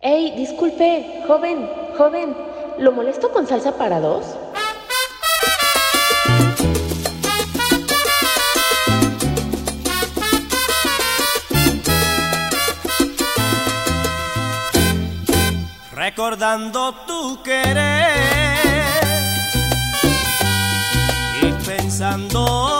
Ey, 0.00 0.30
disculpe, 0.36 1.24
joven, 1.26 1.68
joven, 1.96 2.36
¿lo 2.78 2.92
molesto 2.92 3.32
con 3.32 3.48
salsa 3.48 3.76
para 3.76 3.98
dos? 3.98 4.26
Recordando 15.96 16.94
tu 17.04 17.42
querer 17.42 18.14
y 21.42 21.52
pensando 21.66 22.77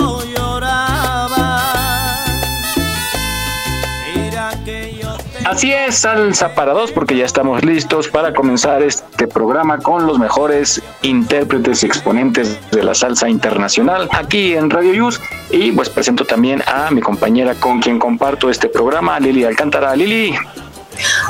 Así 5.48 5.72
es, 5.72 5.96
salsa 5.96 6.54
para 6.54 6.74
dos, 6.74 6.92
porque 6.92 7.16
ya 7.16 7.24
estamos 7.24 7.64
listos 7.64 8.06
para 8.08 8.34
comenzar 8.34 8.82
este 8.82 9.26
programa 9.26 9.79
con 9.79 10.06
los 10.06 10.18
mejores 10.18 10.82
intérpretes 11.00 11.82
y 11.82 11.86
exponentes 11.86 12.58
de 12.70 12.82
la 12.82 12.94
salsa 12.94 13.30
internacional 13.30 14.11
aquí 14.12 14.53
en 14.53 14.68
Radio 14.68 14.92
Yus. 14.92 15.18
Y 15.50 15.72
pues 15.72 15.89
presento 15.89 16.26
también 16.26 16.62
a 16.66 16.90
mi 16.90 17.00
compañera 17.00 17.54
con 17.54 17.80
quien 17.80 17.98
comparto 17.98 18.50
este 18.50 18.68
programa, 18.68 19.18
Lili 19.18 19.44
Alcántara. 19.44 19.96
Lili. 19.96 20.36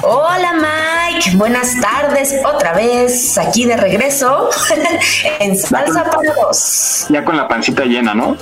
Hola 0.02 0.52
Mike, 0.54 1.36
buenas 1.36 1.80
tardes 1.80 2.34
otra 2.44 2.72
vez 2.72 3.38
aquí 3.38 3.66
de 3.66 3.76
regreso 3.76 4.50
en 5.38 5.56
Salsa 5.56 6.10
para 6.10 6.34
dos. 6.34 7.06
Ya 7.08 7.24
con 7.24 7.36
la 7.36 7.46
pancita 7.46 7.84
llena, 7.84 8.16
¿no? 8.16 8.36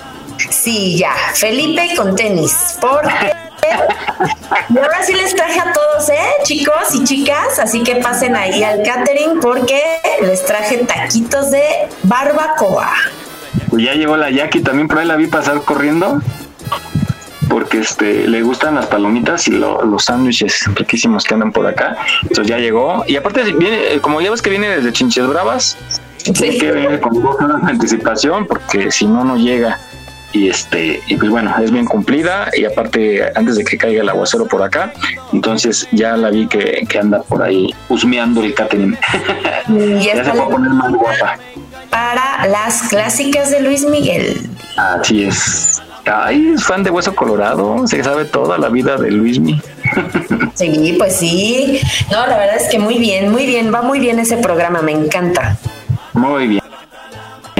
Sí, 0.48 0.96
ya, 0.96 1.12
Felipe 1.34 1.95
con 1.96 2.16
tenis, 2.16 2.78
porque 2.80 3.32
y 4.68 4.78
ahora 4.78 5.02
sí 5.02 5.14
les 5.14 5.34
traje 5.34 5.60
a 5.60 5.72
todos, 5.72 6.08
¿eh? 6.08 6.28
Chicos 6.44 6.94
y 6.94 7.04
chicas, 7.04 7.58
así 7.58 7.82
que 7.82 7.96
pasen 7.96 8.36
ahí 8.36 8.62
al 8.62 8.82
catering 8.82 9.40
porque 9.40 9.80
les 10.22 10.45
traje 10.45 10.78
taquitos 10.78 11.50
de 11.50 11.62
barbacoa. 12.02 12.92
Pues 13.70 13.84
ya 13.84 13.95
llegó 13.95 14.16
la 14.16 14.30
Jackie, 14.30 14.60
también 14.60 14.88
por 14.88 14.98
ahí 14.98 15.06
la 15.06 15.16
vi 15.16 15.26
pasar 15.26 15.60
corriendo 15.62 16.20
porque 17.48 17.78
este 17.78 18.26
le 18.26 18.42
gustan 18.42 18.74
las 18.74 18.86
palomitas 18.86 19.48
y 19.48 19.52
los 19.52 20.04
sándwiches 20.04 20.64
riquísimos 20.74 21.24
que 21.24 21.34
andan 21.34 21.52
por 21.52 21.66
acá. 21.66 21.96
Entonces 22.23 22.46
ya 22.48 22.58
llegó. 22.58 23.04
Y 23.06 23.16
aparte, 23.16 23.45
viene, 23.52 24.01
como 24.01 24.20
ya 24.20 24.30
ves 24.30 24.42
que 24.42 24.51
viene 24.51 24.68
desde 24.68 24.92
Chinches 24.92 25.26
Bravas, 25.26 25.76
sí. 26.18 26.58
que 26.58 26.73
venir 26.73 27.01
con 27.01 27.66
anticipación 27.66 28.46
porque 28.46 28.90
si 28.90 29.06
no, 29.06 29.24
no 29.24 29.36
llega 29.36 29.78
y 30.32 30.49
este 30.49 31.01
y 31.07 31.16
pues 31.16 31.30
bueno 31.30 31.55
es 31.63 31.71
bien 31.71 31.87
cumplida 31.87 32.51
y 32.57 32.65
aparte 32.65 33.24
antes 33.35 33.57
de 33.57 33.65
que 33.65 33.79
caiga 33.79 34.02
el 34.02 34.09
aguacero 34.09 34.46
por 34.46 34.63
acá 34.63 34.93
entonces 35.32 35.88
ya 35.93 36.16
la 36.16 36.30
vi 36.30 36.46
que, 36.46 36.87
anda 36.99 37.23
por 37.23 37.43
ahí 37.43 37.74
husmeando 37.88 38.43
el 38.43 38.54
catering 38.54 38.99
ya, 40.01 40.24
se 40.24 40.30
puede 40.30 40.51
poner 40.51 40.71
más 40.71 40.93
guapa 40.93 41.38
para 41.91 42.47
las 42.49 42.82
clásicas 42.88 43.51
de 43.51 43.60
Luis 43.60 43.85
Miguel 43.85 44.51
así 44.77 45.24
es 45.24 45.82
Ay, 46.09 46.52
es 46.54 46.63
fan 46.63 46.85
de 46.85 46.91
Hueso 46.91 47.16
Colorado, 47.16 47.85
se 47.88 48.02
sabe 48.04 48.27
toda 48.27 48.59
la 48.59 48.69
vida 48.69 48.97
de 48.97 49.10
Luismi. 49.10 49.60
Sí, 50.54 50.95
pues 50.97 51.16
sí. 51.16 51.80
No, 52.10 52.27
la 52.27 52.38
verdad 52.38 52.57
es 52.57 52.71
que 52.71 52.79
muy 52.79 52.99
bien, 52.99 53.30
muy 53.30 53.45
bien, 53.45 53.74
va 53.74 53.82
muy 53.82 54.01
bien 54.01 54.19
ese 54.19 54.38
programa, 54.38 54.80
me 54.80 54.93
encanta. 54.93 55.59
Muy 56.15 56.49
bien. 56.49 56.63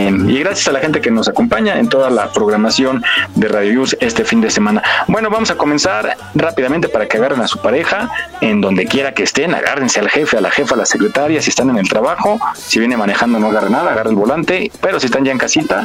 Y 0.07 0.39
gracias 0.39 0.69
a 0.69 0.73
la 0.73 0.79
gente 0.79 1.01
que 1.01 1.11
nos 1.11 1.27
acompaña 1.27 1.81
en 1.81 1.89
toda 1.89 2.11
la 2.11 2.33
programación 2.33 3.03
de 3.35 3.49
Radio 3.49 3.73
News 3.73 3.97
este 4.01 4.25
fin 4.25 4.41
de 4.41 4.51
semana. 4.51 4.81
Bueno, 5.09 5.31
vamos 5.31 5.51
a 5.51 5.57
comenzar 5.57 6.17
rápidamente 6.35 6.89
para 6.89 7.09
que 7.09 7.17
agarren 7.17 7.41
a 7.41 7.49
su 7.49 7.59
pareja 7.59 8.09
en 8.41 8.61
donde 8.61 8.87
quiera 8.87 9.15
que 9.15 9.25
estén. 9.25 9.53
Agárrense 9.53 9.99
al 9.99 10.09
jefe, 10.09 10.37
a 10.37 10.41
la 10.41 10.51
jefa, 10.51 10.77
a 10.77 10.79
la 10.79 10.87
secretaria, 10.87 11.43
si 11.43 11.51
están 11.51 11.71
en 11.71 11.79
el 11.79 11.89
trabajo. 11.89 12.39
Si 12.55 12.79
viene 12.79 12.97
manejando, 12.97 13.41
no 13.41 13.49
agarre 13.49 13.71
nada, 13.71 13.91
agarre 13.91 14.11
el 14.11 14.17
volante. 14.17 14.71
Pero 14.81 15.01
si 15.01 15.07
están 15.07 15.25
ya 15.25 15.33
en 15.33 15.39
casita, 15.39 15.85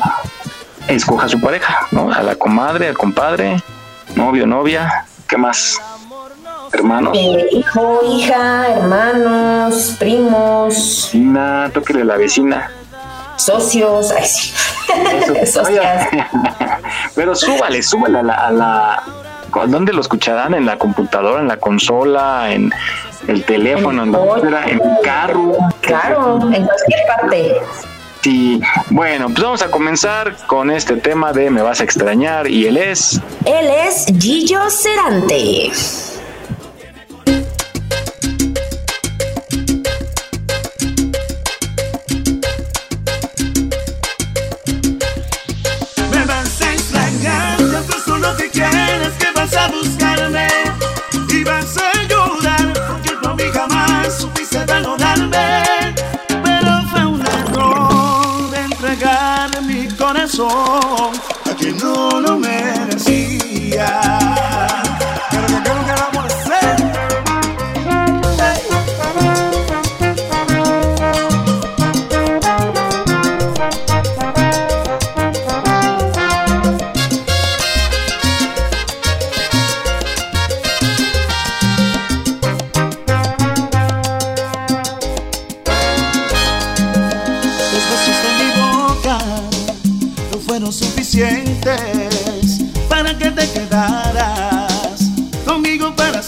escoja 0.88 1.26
a 1.26 1.30
su 1.30 1.42
pareja, 1.42 1.88
¿no? 1.90 2.12
A 2.12 2.22
la 2.22 2.36
comadre, 2.36 2.90
al 2.90 2.98
compadre, 2.98 3.64
novio, 4.16 4.46
novia. 4.46 5.06
¿Qué 5.28 5.38
más? 5.38 5.82
hermanos. 6.74 7.18
Eh, 7.18 7.48
hijo, 7.52 8.00
hija, 8.08 8.68
hermanos, 8.68 9.96
primos. 10.00 11.10
Vecina, 11.12 11.70
tóquele 11.74 12.06
la 12.06 12.16
vecina 12.16 12.72
socios, 13.36 14.12
ay, 14.12 14.26
sí. 14.26 14.54
Pero 17.16 17.36
súbale, 17.36 17.82
súbale 17.82 18.20
a 18.20 18.24
la, 18.24 18.34
a 18.34 18.52
la, 18.52 19.04
¿Dónde 19.68 19.94
lo 19.94 20.02
escucharán? 20.02 20.54
¿En 20.54 20.66
la 20.66 20.78
computadora, 20.78 21.42
en 21.42 21.48
la 21.48 21.58
consola, 21.58 22.52
en 22.52 22.72
el 23.28 23.44
teléfono, 23.44 24.04
en, 24.04 24.16
el 24.16 24.82
carro? 25.04 25.54
Claro, 25.82 26.40
en 26.54 26.66
cualquier 26.66 27.00
parte. 27.08 27.56
Sí, 28.22 28.62
bueno, 28.90 29.28
pues 29.30 29.42
vamos 29.42 29.62
a 29.64 29.72
comenzar 29.72 30.36
con 30.46 30.70
este 30.70 30.98
tema 30.98 31.34
de 31.34 31.50
Me 31.50 31.62
vas 31.62 31.82
a 31.82 31.84
extrañar 31.84 32.48
y 32.48 32.68
él 32.68 32.78
es... 32.78 33.20
Él 33.46 33.68
es 33.68 34.06
Gillo 34.20 34.70
Cerante. 34.70 35.72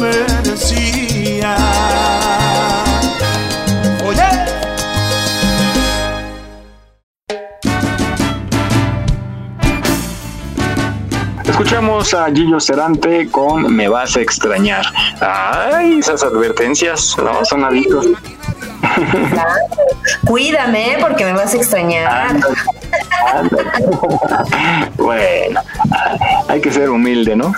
merecía. 0.00 1.56
Oye. 4.06 4.22
Escuchamos 11.44 12.14
a 12.14 12.30
Gillo 12.32 12.58
Cerante 12.58 13.28
con 13.30 13.74
Me 13.74 13.88
vas 13.88 14.16
a 14.16 14.20
extrañar. 14.20 14.84
Ay, 15.20 15.98
esas 15.98 16.22
advertencias, 16.22 17.16
¿no? 17.18 17.44
Son 17.44 17.64
adictos. 17.64 18.06
Cuídame 20.26 20.96
porque 21.00 21.24
me 21.24 21.32
vas 21.34 21.54
a 21.54 21.56
extrañar. 21.58 22.36
Bueno, 24.96 25.60
hay 26.48 26.60
que 26.60 26.72
ser 26.72 26.90
humilde, 26.90 27.36
¿no? 27.36 27.52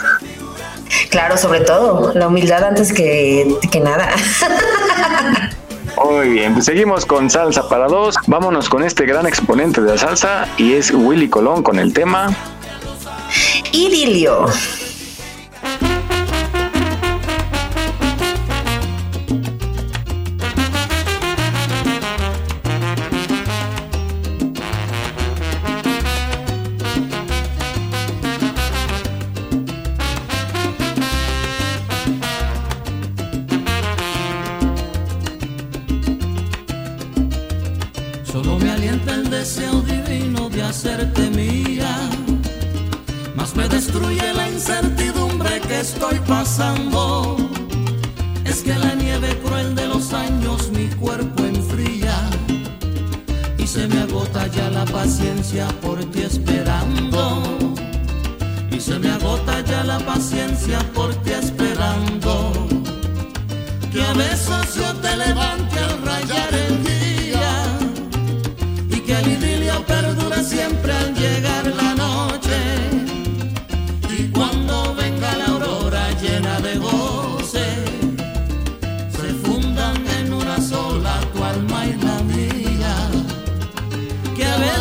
Claro, 1.10 1.36
sobre 1.36 1.60
todo, 1.60 2.12
la 2.14 2.28
humildad 2.28 2.64
antes 2.64 2.92
que, 2.92 3.46
que 3.70 3.80
nada. 3.80 4.08
Muy 6.04 6.28
bien, 6.30 6.54
pues 6.54 6.64
seguimos 6.64 7.06
con 7.06 7.30
Salsa 7.30 7.68
para 7.68 7.86
dos. 7.86 8.16
Vámonos 8.26 8.68
con 8.68 8.82
este 8.82 9.04
gran 9.06 9.26
exponente 9.26 9.80
de 9.80 9.90
la 9.92 9.98
salsa 9.98 10.48
y 10.56 10.72
es 10.74 10.90
Willy 10.90 11.28
Colón 11.28 11.62
con 11.62 11.78
el 11.78 11.92
tema. 11.92 12.34
Idilio. 13.72 14.46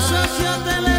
Asociate 0.02 0.91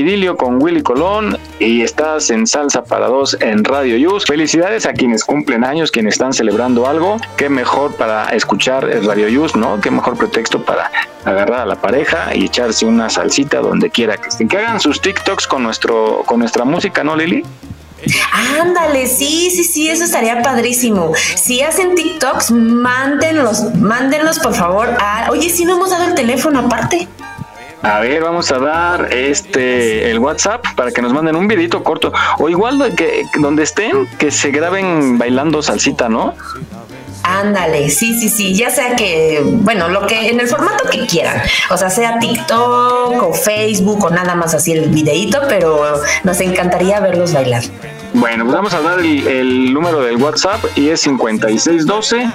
Idilio 0.00 0.36
con 0.36 0.62
Willy 0.62 0.82
Colón 0.82 1.38
y 1.58 1.82
estás 1.82 2.30
en 2.30 2.46
Salsa 2.46 2.82
para 2.82 3.08
Dos 3.08 3.36
en 3.40 3.64
Radio 3.64 3.98
Yus. 3.98 4.24
Felicidades 4.24 4.86
a 4.86 4.94
quienes 4.94 5.24
cumplen 5.24 5.62
años, 5.62 5.90
quienes 5.90 6.14
están 6.14 6.32
celebrando 6.32 6.86
algo. 6.86 7.18
Qué 7.36 7.50
mejor 7.50 7.94
para 7.96 8.30
escuchar 8.30 8.88
el 8.88 9.04
Radio 9.04 9.28
Yus, 9.28 9.56
¿no? 9.56 9.78
Qué 9.80 9.90
mejor 9.90 10.16
pretexto 10.16 10.64
para 10.64 10.90
agarrar 11.26 11.60
a 11.60 11.66
la 11.66 11.76
pareja 11.76 12.34
y 12.34 12.46
echarse 12.46 12.86
una 12.86 13.10
salsita 13.10 13.60
donde 13.60 13.90
quiera 13.90 14.16
que 14.16 14.30
estén. 14.30 14.48
Que 14.48 14.56
hagan 14.56 14.80
sus 14.80 15.02
TikToks 15.02 15.46
con, 15.46 15.62
nuestro, 15.62 16.22
con 16.24 16.38
nuestra 16.38 16.64
música, 16.64 17.04
¿no, 17.04 17.14
Lili? 17.14 17.44
Ándale, 18.58 19.06
sí, 19.06 19.50
sí, 19.50 19.64
sí, 19.64 19.88
eso 19.88 20.04
estaría 20.04 20.40
padrísimo. 20.42 21.12
Si 21.36 21.60
hacen 21.60 21.94
TikToks, 21.94 22.50
mándenlos, 22.52 23.74
mándenlos 23.74 24.38
por 24.38 24.54
favor 24.54 24.96
a. 24.98 25.28
Oye, 25.30 25.50
si 25.50 25.66
no 25.66 25.76
hemos 25.76 25.90
dado 25.90 26.04
el 26.04 26.14
teléfono 26.14 26.60
aparte. 26.60 27.06
A 27.82 28.00
ver, 28.00 28.22
vamos 28.22 28.50
a 28.52 28.58
dar 28.58 29.12
este 29.12 30.10
el 30.10 30.18
WhatsApp 30.18 30.64
para 30.76 30.90
que 30.90 31.00
nos 31.00 31.14
manden 31.14 31.34
un 31.34 31.48
videito 31.48 31.82
corto 31.82 32.12
o 32.38 32.48
igual 32.48 32.78
de 32.78 32.94
que 32.94 33.24
donde 33.38 33.62
estén 33.62 34.06
que 34.18 34.30
se 34.30 34.50
graben 34.50 35.16
bailando 35.16 35.62
salsita, 35.62 36.08
¿no? 36.08 36.34
Ándale, 37.22 37.88
sí, 37.90 38.18
sí, 38.18 38.28
sí, 38.28 38.54
ya 38.54 38.70
sea 38.70 38.96
que, 38.96 39.42
bueno, 39.44 39.88
lo 39.88 40.06
que 40.06 40.30
en 40.30 40.40
el 40.40 40.48
formato 40.48 40.88
que 40.90 41.06
quieran, 41.06 41.40
o 41.70 41.76
sea, 41.76 41.90
sea 41.90 42.18
TikTok 42.18 43.22
o 43.22 43.32
Facebook 43.34 44.04
o 44.04 44.10
nada 44.10 44.34
más 44.34 44.54
así 44.54 44.72
el 44.72 44.88
videíto, 44.88 45.40
pero 45.48 46.00
nos 46.24 46.40
encantaría 46.40 46.98
verlos 47.00 47.32
bailar. 47.32 47.62
Bueno, 48.14 48.44
pues 48.44 48.56
vamos 48.56 48.74
a 48.74 48.80
dar 48.80 49.00
el, 49.00 49.26
el 49.26 49.72
número 49.72 50.00
del 50.00 50.16
WhatsApp 50.16 50.64
y 50.76 50.88
es 50.88 51.02
5612 51.02 52.26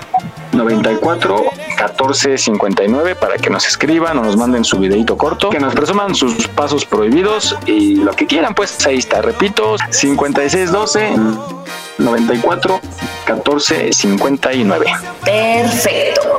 94 0.55 1.43
14 1.77 2.37
59 2.37 3.15
para 3.15 3.37
que 3.37 3.49
nos 3.49 3.67
escriban 3.67 4.17
o 4.17 4.23
nos 4.23 4.37
manden 4.37 4.63
su 4.63 4.77
videito 4.79 5.17
corto, 5.17 5.49
que 5.49 5.59
nos 5.59 5.73
presuman 5.75 6.15
sus 6.15 6.47
pasos 6.47 6.85
prohibidos 6.85 7.55
y 7.65 7.95
lo 7.95 8.13
que 8.13 8.25
quieran, 8.25 8.55
pues 8.55 8.85
ahí 8.85 8.97
está, 8.97 9.21
repito, 9.21 9.75
5612 9.91 11.15
94 11.97 12.79
14 13.25 13.93
59. 13.93 14.85
Perfecto. 15.23 16.37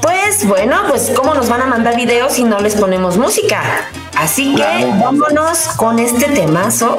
Pues 0.00 0.46
bueno, 0.46 0.82
pues 0.88 1.12
cómo 1.14 1.34
nos 1.34 1.48
van 1.48 1.62
a 1.62 1.66
mandar 1.66 1.96
videos 1.96 2.32
si 2.32 2.44
no 2.44 2.58
les 2.60 2.74
ponemos 2.74 3.16
música. 3.16 3.62
Así 4.16 4.50
que 4.54 4.62
Claro. 4.62 4.88
vámonos 5.04 5.58
con 5.76 5.98
este 5.98 6.26
temazo. 6.26 6.96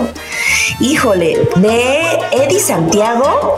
Híjole, 0.79 1.49
de 1.55 2.19
Eddie 2.31 2.59
Santiago. 2.59 3.57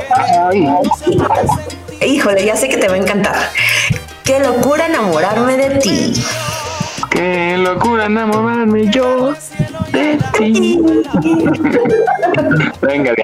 Híjole, 2.06 2.46
ya 2.46 2.56
sé 2.56 2.70
que 2.70 2.78
te 2.78 2.88
va 2.88 2.96
a 2.96 2.98
encantar. 2.98 3.36
Qué 4.24 4.40
locura 4.40 4.86
enamorarme 4.86 5.58
de 5.58 5.80
ti. 5.80 6.14
Qué 7.10 7.58
locura 7.58 8.06
enamorarme 8.06 8.90
yo 8.92 9.34
de 9.92 10.18
ti. 10.38 10.80
Venga, 12.82 13.12
de 13.12 13.24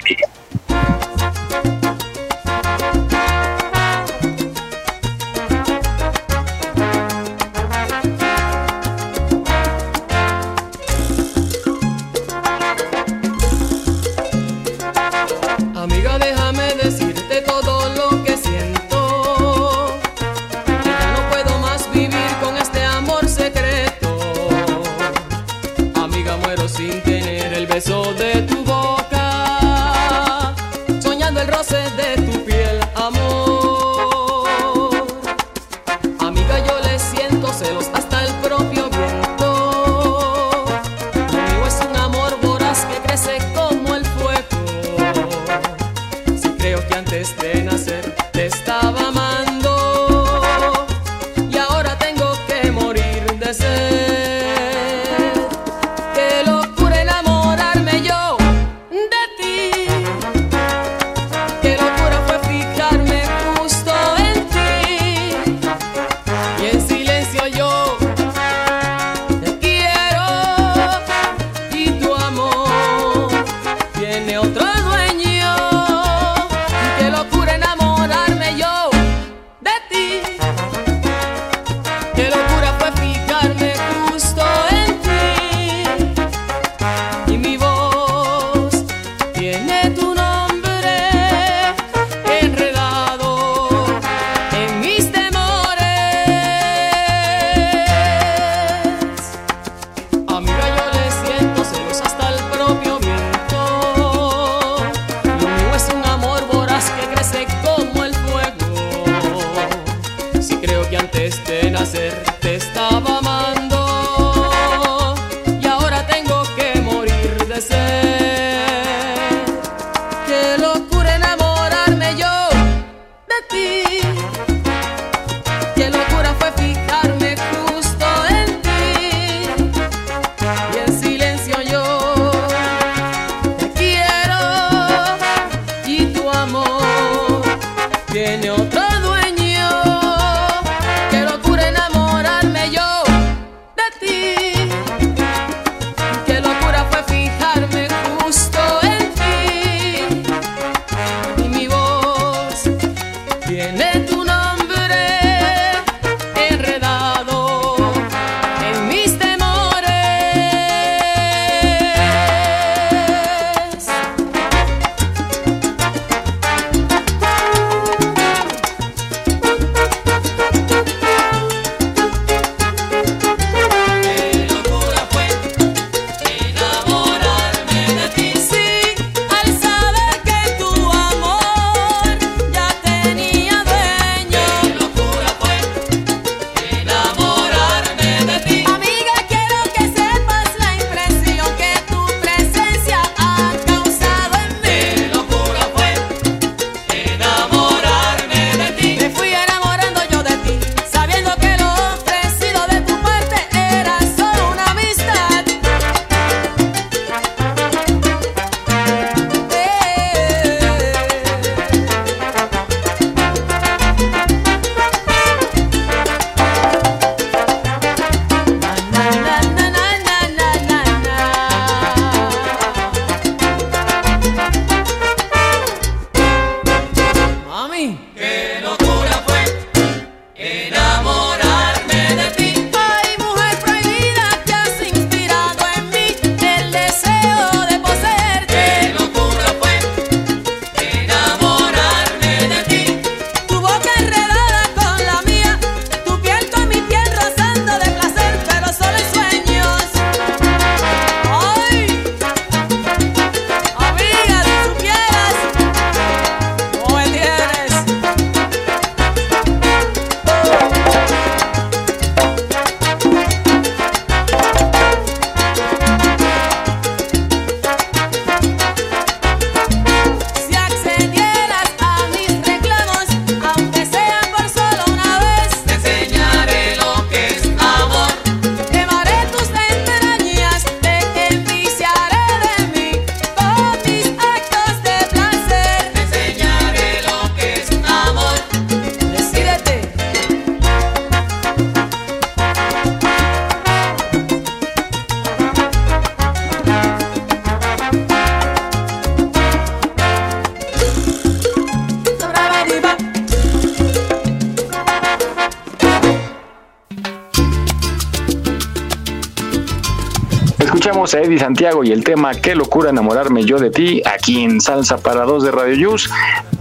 Eddie 311.20 311.38
Santiago 311.38 311.84
y 311.84 311.92
el 311.92 312.04
tema 312.04 312.34
Qué 312.34 312.54
locura 312.54 312.90
enamorarme 312.90 313.44
yo 313.44 313.58
de 313.58 313.70
ti 313.70 314.02
aquí 314.04 314.42
en 314.42 314.60
Salsa 314.60 314.98
para 314.98 315.24
Dos 315.24 315.44
de 315.44 315.50
Radio 315.50 315.74
Yus. 315.74 316.10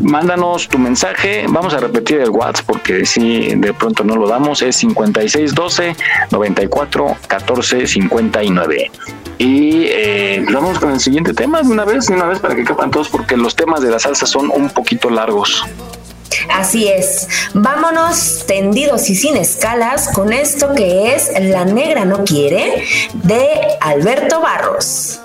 Mándanos 0.01 0.67
tu 0.67 0.77
mensaje, 0.77 1.45
vamos 1.47 1.73
a 1.73 1.79
repetir 1.79 2.19
el 2.19 2.29
WhatsApp 2.29 2.65
porque 2.65 3.05
si 3.05 3.55
de 3.55 3.73
pronto 3.73 4.03
no 4.03 4.15
lo 4.15 4.27
damos 4.27 4.61
es 4.61 4.75
5612 4.77 5.95
94 6.31 7.17
14 7.27 7.87
59. 7.87 8.91
Y 9.37 9.85
eh, 9.87 10.41
pues 10.43 10.55
vamos 10.55 10.79
con 10.79 10.91
el 10.91 10.99
siguiente 10.99 11.33
tema 11.33 11.61
de 11.61 11.69
una 11.69 11.83
vez, 11.83 12.07
de 12.07 12.13
una 12.13 12.25
vez 12.25 12.39
para 12.39 12.55
que 12.55 12.63
capan 12.63 12.91
todos 12.91 13.09
porque 13.09 13.35
los 13.35 13.55
temas 13.55 13.81
de 13.81 13.91
la 13.91 13.99
salsa 13.99 14.25
son 14.25 14.49
un 14.49 14.69
poquito 14.69 15.09
largos. 15.09 15.65
Así 16.55 16.87
es. 16.87 17.27
Vámonos 17.53 18.45
tendidos 18.47 19.09
y 19.09 19.15
sin 19.15 19.35
escalas 19.35 20.07
con 20.07 20.31
esto 20.31 20.73
que 20.73 21.13
es 21.13 21.29
La 21.37 21.65
Negra 21.65 22.05
no 22.05 22.23
quiere 22.23 22.81
de 23.13 23.45
Alberto 23.81 24.39
Barros. 24.39 25.19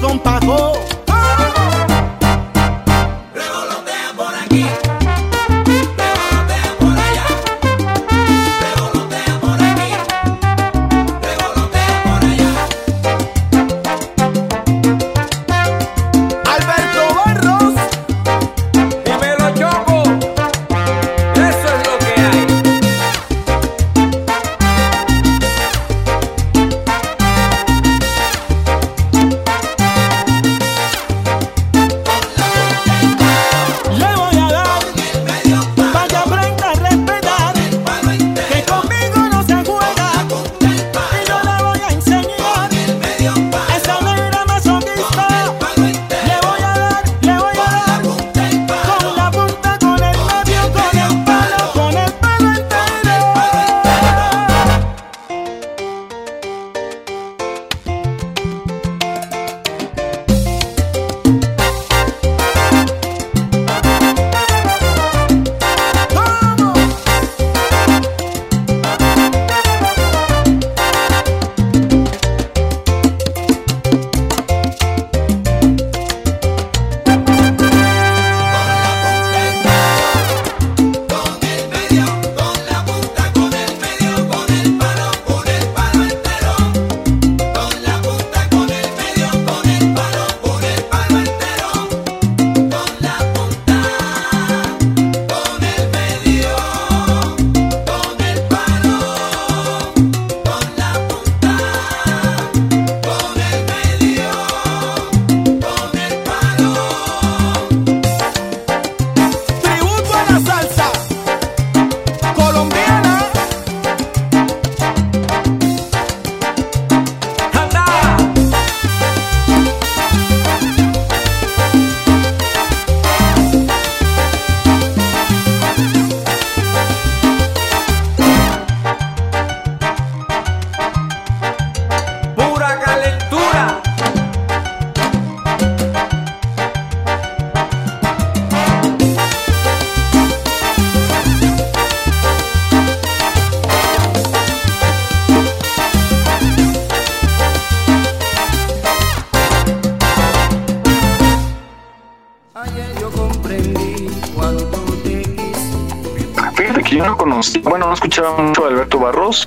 compagou 0.00 0.87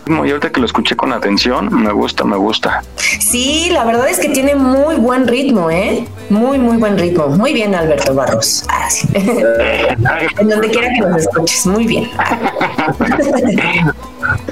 y 0.07 0.11
ahorita 0.29 0.51
que 0.51 0.59
lo 0.59 0.65
escuché 0.65 0.95
con 0.95 1.13
atención, 1.13 1.73
me 1.73 1.91
gusta, 1.91 2.23
me 2.23 2.37
gusta. 2.37 2.83
Sí, 3.19 3.69
la 3.71 3.83
verdad 3.83 4.09
es 4.09 4.19
que 4.19 4.29
tiene 4.29 4.55
muy 4.55 4.95
buen 4.95 5.27
ritmo, 5.27 5.69
¿eh? 5.69 6.05
Muy, 6.29 6.57
muy 6.57 6.77
buen 6.77 6.97
ritmo. 6.97 7.27
Muy 7.27 7.53
bien, 7.53 7.73
Alberto 7.75 8.13
Barros. 8.13 8.63
Ah, 8.69 8.89
sí. 8.89 9.07
en 9.15 10.49
donde 10.49 10.69
quiera 10.69 10.89
que 10.93 11.01
nos 11.01 11.21
escuches. 11.21 11.65
Muy 11.65 11.85
bien. 11.85 12.09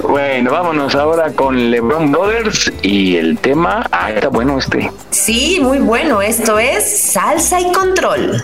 Bueno, 0.02 0.52
vámonos 0.52 0.96
ahora 0.96 1.32
con 1.32 1.70
LeBron 1.70 2.12
Brothers 2.12 2.72
y 2.82 3.16
el 3.18 3.38
tema, 3.38 3.86
ah, 3.92 4.12
está 4.12 4.28
bueno 4.30 4.58
este. 4.58 4.92
Sí, 5.12 5.60
muy 5.62 5.80
bueno. 5.80 6.22
Esto 6.22 6.58
es 6.58 7.12
salsa 7.12 7.62
y 7.62 7.72
control. 7.72 8.44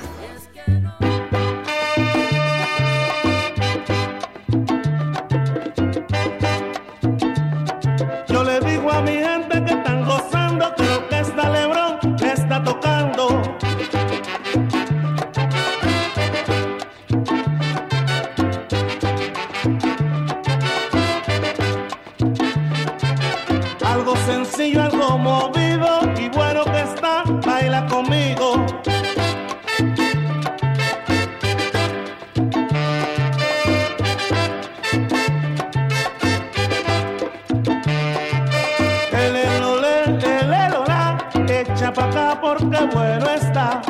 Porque 42.42 42.80
bueno 42.94 43.26
está. 43.30 43.82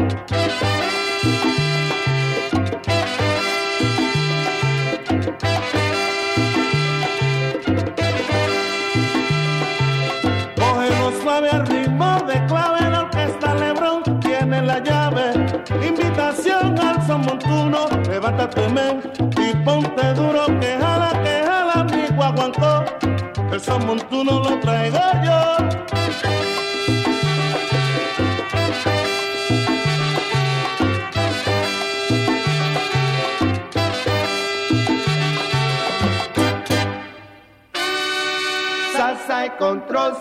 Cógelo 10.56 11.12
suave 11.22 11.50
al 11.50 11.66
ritmo 11.68 12.18
de 12.28 12.46
clave, 12.46 12.90
la 12.90 13.02
orquesta 13.02 13.54
Lebron 13.56 14.20
tiene 14.20 14.62
la 14.62 14.80
llave. 14.80 15.34
Invitación 15.88 16.80
al 16.80 17.06
son 17.08 17.22
montuno, 17.22 17.88
levántate 18.10 18.68
men 18.70 19.02
y 19.38 19.56
ponte 19.64 20.14
duro, 20.14 20.46
que 20.60 20.78
jala, 20.80 21.12
que 21.24 21.44
jala 21.48 21.84
mi 21.86 22.16
guaguancó. 22.16 22.84
El 23.52 23.60
son 23.62 23.86
montuno 23.86 24.40
lo 24.40 24.60
traigo 24.60 25.00
yo. 25.24 26.25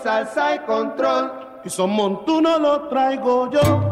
Salsa 0.01 0.55
y 0.55 0.59
control. 0.59 1.31
Y 1.63 1.69
son 1.69 1.89
montuno 1.91 2.57
lo 2.59 2.87
traigo 2.87 3.49
yo. 3.51 3.91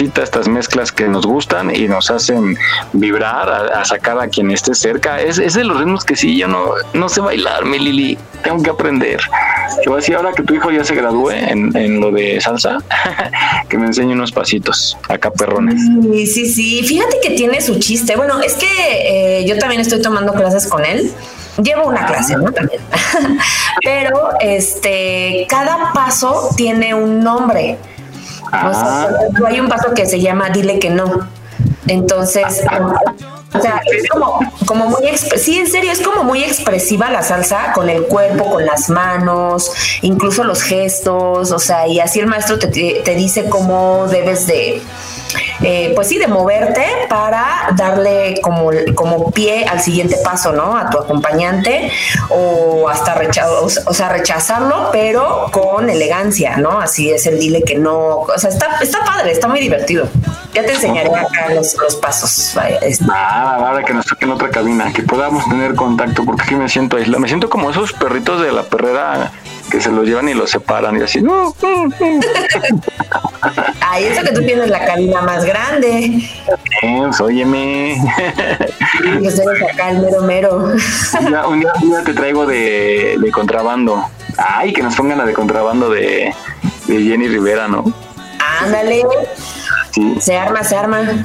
Estas 0.00 0.48
mezclas 0.48 0.92
que 0.92 1.08
nos 1.08 1.26
gustan 1.26 1.74
y 1.74 1.88
nos 1.88 2.10
hacen 2.10 2.56
vibrar 2.92 3.48
a, 3.48 3.80
a 3.80 3.84
sacar 3.84 4.18
a 4.18 4.28
quien 4.28 4.50
esté 4.50 4.74
cerca. 4.74 5.20
Es, 5.20 5.38
es 5.38 5.54
de 5.54 5.64
los 5.64 5.78
ritmos 5.78 6.04
que 6.04 6.16
sí, 6.16 6.36
yo 6.36 6.48
no, 6.48 6.70
no 6.94 7.08
sé 7.08 7.20
bailar, 7.20 7.64
mi 7.64 7.78
Lili. 7.78 8.18
Tengo 8.42 8.62
que 8.62 8.70
aprender. 8.70 9.20
Te 9.82 9.88
voy 9.88 9.98
a 9.98 10.00
decir 10.00 10.16
ahora 10.16 10.32
que 10.32 10.42
tu 10.42 10.54
hijo 10.54 10.70
ya 10.70 10.84
se 10.84 10.94
gradúe 10.94 11.30
en, 11.30 11.76
en 11.76 12.00
lo 12.00 12.10
de 12.10 12.40
salsa, 12.40 12.78
que 13.68 13.78
me 13.78 13.86
enseñe 13.86 14.12
unos 14.12 14.32
pasitos 14.32 14.96
acá 15.08 15.30
perrones. 15.30 15.80
Sí, 16.02 16.26
sí, 16.26 16.46
sí. 16.46 16.82
Fíjate 16.86 17.18
que 17.22 17.30
tiene 17.30 17.60
su 17.60 17.78
chiste. 17.78 18.16
Bueno, 18.16 18.40
es 18.40 18.54
que 18.54 18.66
eh, 19.40 19.44
yo 19.46 19.58
también 19.58 19.80
estoy 19.80 20.00
tomando 20.00 20.32
clases 20.34 20.66
con 20.66 20.84
él. 20.84 21.12
Llevo 21.62 21.88
una 21.88 22.06
clase, 22.06 22.36
¿no? 22.36 22.52
También. 22.52 22.80
Pero 23.82 24.30
este, 24.40 25.46
cada 25.48 25.92
paso 25.92 26.50
tiene 26.56 26.94
un 26.94 27.20
nombre. 27.20 27.78
O 28.66 28.72
sea, 28.72 29.08
Ah. 29.08 29.08
hay 29.46 29.60
un 29.60 29.68
paso 29.68 29.92
que 29.94 30.06
se 30.06 30.20
llama 30.20 30.50
Dile 30.50 30.78
que 30.78 30.90
no. 30.90 31.28
Entonces, 31.86 32.62
o 33.54 33.60
sea, 33.62 33.80
es 33.90 34.08
como, 34.10 34.38
como 34.66 34.86
muy, 34.86 35.00
sí, 35.16 35.58
en 35.58 35.66
serio, 35.70 35.90
es 35.90 36.00
como 36.02 36.22
muy 36.22 36.44
expresiva 36.44 37.10
la 37.10 37.22
salsa 37.22 37.72
con 37.72 37.88
el 37.88 38.02
cuerpo, 38.04 38.44
con 38.50 38.66
las 38.66 38.90
manos, 38.90 39.72
incluso 40.02 40.44
los 40.44 40.62
gestos, 40.62 41.50
o 41.50 41.58
sea, 41.58 41.86
y 41.86 41.98
así 42.00 42.20
el 42.20 42.26
maestro 42.26 42.58
te- 42.58 43.00
te 43.04 43.14
dice 43.14 43.48
cómo 43.48 44.06
debes 44.10 44.46
de, 44.46 44.82
eh, 45.62 45.92
pues 45.94 46.08
sí, 46.08 46.18
de 46.18 46.26
moverte 46.26 46.84
para 47.08 47.68
darle 47.76 48.40
como, 48.42 48.70
como 48.94 49.30
pie 49.30 49.64
al 49.66 49.80
siguiente 49.80 50.16
paso, 50.22 50.52
¿no? 50.52 50.76
A 50.76 50.88
tu 50.90 50.98
acompañante 50.98 51.90
o 52.30 52.88
hasta 52.88 53.14
recha- 53.14 53.48
o, 53.50 53.68
sea, 53.68 54.08
rechazarlo, 54.08 54.90
pero 54.92 55.46
con 55.52 55.88
elegancia, 55.90 56.56
¿no? 56.56 56.80
Así 56.80 57.10
es 57.10 57.26
el 57.26 57.38
dile 57.38 57.62
que 57.62 57.76
no, 57.76 58.18
o 58.20 58.38
sea, 58.38 58.50
está, 58.50 58.78
está 58.80 59.04
padre, 59.04 59.32
está 59.32 59.48
muy 59.48 59.60
divertido. 59.60 60.08
Ya 60.54 60.64
te 60.64 60.72
enseñaré 60.72 61.14
acá 61.14 61.52
los, 61.54 61.76
los 61.76 61.96
pasos. 61.96 62.52
vaya, 62.54 62.78
este. 62.78 63.04
Ah, 63.10 63.56
ahora 63.68 63.84
que 63.84 63.92
nos 63.92 64.06
toquen 64.06 64.30
otra 64.30 64.48
cabina, 64.50 64.92
que 64.92 65.02
podamos 65.02 65.48
tener 65.48 65.74
contacto, 65.74 66.24
porque 66.24 66.42
aquí 66.42 66.54
me 66.54 66.68
siento 66.68 66.96
aislado. 66.96 67.20
Me 67.20 67.28
siento 67.28 67.48
como 67.50 67.70
esos 67.70 67.92
perritos 67.92 68.40
de 68.40 68.50
la 68.52 68.62
perrera 68.62 69.30
que 69.70 69.80
se 69.80 69.90
los 69.90 70.06
llevan 70.06 70.28
y 70.28 70.34
los 70.34 70.50
separan 70.50 70.98
y 70.98 71.02
así. 71.02 71.20
"No, 71.20 71.54
no, 71.62 71.86
no". 71.86 71.92
Ay, 73.80 74.04
eso 74.04 74.22
que 74.22 74.32
tú 74.32 74.40
tienes 74.44 74.68
la 74.68 74.84
cabina 74.84 75.22
más 75.22 75.44
grande. 75.44 76.22
Pues, 76.80 77.20
óyeme. 77.20 77.92
Y 77.92 79.22
que 79.22 79.28
eres 79.28 79.40
acá 79.72 79.90
el 79.90 79.98
mero 80.00 80.22
mero. 80.22 80.68
día- 81.26 81.46
un 81.46 81.60
día 81.60 82.02
te 82.04 82.14
traigo 82.14 82.46
de, 82.46 83.16
de 83.20 83.30
contrabando. 83.30 84.04
Ay, 84.36 84.72
que 84.72 84.82
nos 84.82 84.94
pongan 84.96 85.18
la 85.18 85.24
de 85.24 85.32
contrabando 85.34 85.90
de, 85.90 86.32
de 86.86 87.02
Jenny 87.02 87.28
Rivera, 87.28 87.68
¿no? 87.68 87.84
Ándale, 88.60 89.04
Sí. 89.90 90.16
se 90.20 90.36
arma, 90.36 90.62
se 90.62 90.76
arma. 90.76 91.00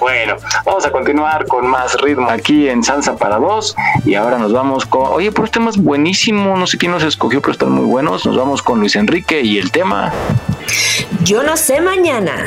bueno, 0.00 0.36
vamos 0.64 0.86
a 0.86 0.90
continuar 0.90 1.46
con 1.46 1.66
más 1.66 2.00
ritmo 2.00 2.28
aquí 2.30 2.68
en 2.68 2.82
Salsa 2.82 3.16
para 3.16 3.36
dos 3.36 3.76
y 4.04 4.14
ahora 4.14 4.38
nos 4.38 4.52
vamos 4.52 4.86
con, 4.86 5.12
oye, 5.12 5.30
por 5.30 5.44
este 5.44 5.58
tema 5.58 5.70
es 5.70 5.76
buenísimo, 5.76 6.56
no 6.56 6.66
sé 6.66 6.78
quién 6.78 6.92
nos 6.92 7.02
escogió, 7.02 7.40
pero 7.40 7.52
están 7.52 7.72
muy 7.72 7.84
buenos. 7.84 8.24
Nos 8.24 8.36
vamos 8.36 8.62
con 8.62 8.80
Luis 8.80 8.96
Enrique 8.96 9.42
y 9.42 9.58
el 9.58 9.70
tema. 9.70 10.12
Yo 11.22 11.42
no 11.42 11.56
sé 11.56 11.80
mañana. 11.80 12.46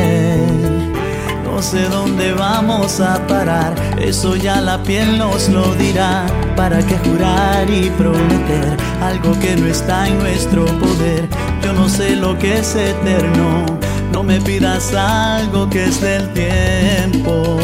No 1.61 1.67
sé 1.67 1.87
dónde 1.89 2.33
vamos 2.33 2.99
a 2.99 3.27
parar, 3.27 3.75
eso 3.99 4.35
ya 4.35 4.59
la 4.59 4.81
piel 4.81 5.19
nos 5.19 5.47
lo 5.47 5.75
dirá. 5.75 6.25
¿Para 6.55 6.79
qué 6.79 6.97
jurar 6.97 7.69
y 7.69 7.91
prometer 7.91 8.77
algo 8.99 9.39
que 9.39 9.55
no 9.55 9.67
está 9.67 10.07
en 10.07 10.17
nuestro 10.17 10.65
poder? 10.65 11.29
Yo 11.63 11.71
no 11.73 11.87
sé 11.87 12.15
lo 12.15 12.35
que 12.39 12.57
es 12.57 12.75
eterno, 12.75 13.77
no 14.11 14.23
me 14.23 14.41
pidas 14.41 14.91
algo 14.95 15.69
que 15.69 15.83
es 15.83 16.01
del 16.01 16.33
tiempo. 16.33 17.59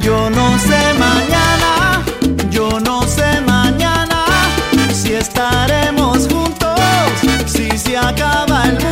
Yo 0.00 0.30
no 0.30 0.58
sé 0.58 0.80
mañana, 0.98 2.02
yo 2.48 2.80
no 2.80 3.02
sé 3.02 3.42
mañana 3.46 4.24
si 4.90 5.12
estaremos 5.12 6.26
juntos, 6.28 6.80
si 7.44 7.76
se 7.76 7.98
acaba 7.98 8.64
el 8.64 8.72
mundo. 8.72 8.91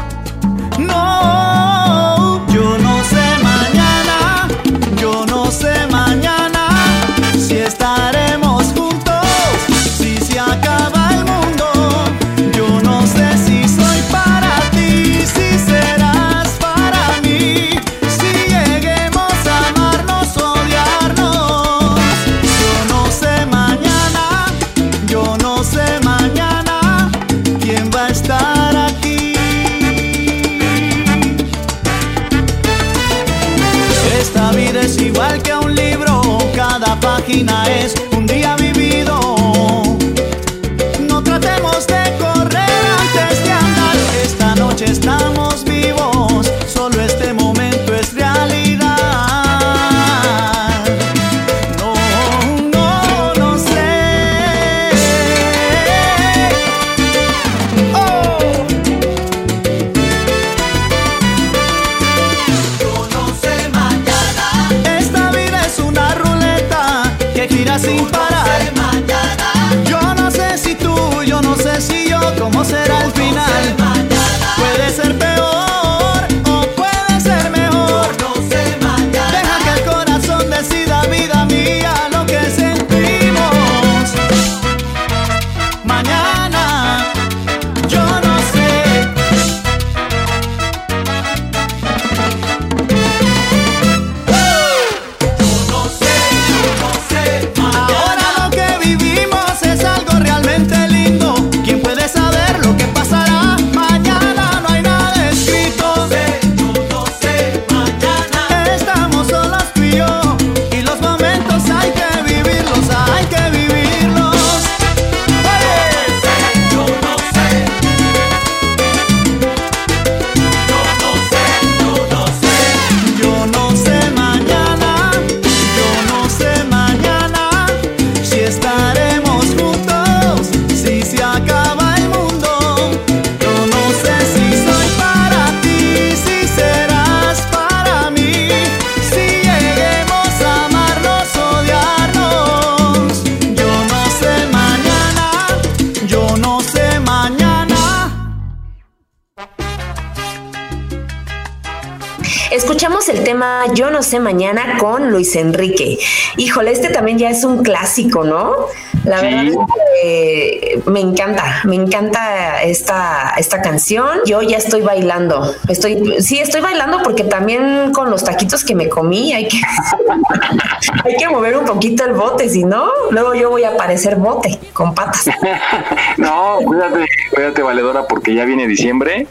Luis 155.31 155.35
Enrique. 155.35 155.97
Híjole, 156.37 156.71
este 156.71 156.89
también 156.89 157.17
ya 157.17 157.29
es 157.29 157.43
un 157.43 157.63
clásico, 157.63 158.23
¿no? 158.23 158.67
La 159.03 159.19
Sí. 159.19 159.25
verdad 159.25 159.43
es 159.45 159.55
que 160.01 160.81
me 160.85 160.99
encanta, 160.99 161.61
me 161.65 161.75
encanta 161.75 162.61
esta, 162.63 163.33
esta 163.37 163.61
canción. 163.61 164.07
Yo 164.25 164.41
ya 164.41 164.57
estoy 164.57 164.81
bailando. 164.81 165.53
Estoy, 165.67 166.21
sí, 166.21 166.39
estoy 166.39 166.61
bailando 166.61 167.01
porque 167.03 167.23
también 167.23 167.91
con 167.93 168.09
los 168.09 168.23
taquitos 168.23 168.63
que 168.63 168.75
me 168.75 168.89
comí 168.89 169.33
hay 169.33 169.47
que, 169.47 169.57
hay 171.05 171.15
que 171.15 171.29
mover 171.29 171.57
un 171.57 171.65
poquito 171.65 172.05
el 172.05 172.13
bote, 172.13 172.49
si 172.49 172.63
no, 172.63 172.89
luego 173.11 173.33
yo 173.33 173.49
voy 173.49 173.63
a 173.63 173.75
parecer 173.77 174.15
bote 174.15 174.59
con 174.73 174.93
patas. 174.93 175.25
No, 176.17 176.57
cuídate, 176.65 177.05
cuídate, 177.33 177.61
valedora, 177.61 178.05
porque 178.07 178.33
ya 178.35 178.45
viene 178.45 178.67
diciembre. 178.67 179.27